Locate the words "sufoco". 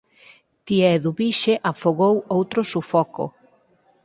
2.71-3.23